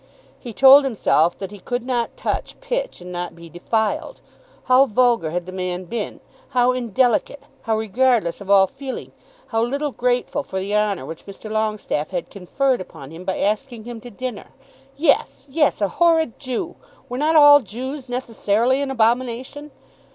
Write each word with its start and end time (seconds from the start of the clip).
He 0.39 0.51
told 0.51 0.83
himself 0.83 1.37
that 1.37 1.51
he 1.51 1.59
could 1.59 1.83
not 1.83 2.17
touch 2.17 2.59
pitch 2.59 3.01
and 3.01 3.11
not 3.11 3.35
be 3.35 3.49
defiled! 3.49 4.19
How 4.63 4.87
vulgar 4.87 5.29
had 5.29 5.45
the 5.45 5.51
man 5.51 5.83
been, 5.83 6.21
how 6.57 6.71
indelicate, 6.71 7.43
how 7.61 7.77
regardless 7.77 8.41
of 8.41 8.49
all 8.49 8.65
feeling, 8.65 9.11
how 9.49 9.61
little 9.61 9.91
grateful 9.91 10.41
for 10.41 10.59
the 10.59 10.75
honour 10.75 11.05
which 11.05 11.27
Mr. 11.27 11.51
Longestaffe 11.51 12.09
had 12.09 12.31
conferred 12.31 12.81
upon 12.81 13.11
him 13.11 13.23
by 13.23 13.37
asking 13.41 13.83
him 13.83 14.01
to 14.01 14.09
dinner! 14.09 14.47
Yes; 14.97 15.45
yes! 15.47 15.81
A 15.81 15.87
horrid 15.87 16.39
Jew! 16.39 16.77
Were 17.07 17.19
not 17.19 17.35
all 17.35 17.59
Jews 17.59 18.09
necessarily 18.09 18.81
an 18.81 18.89
abomination? 18.89 19.69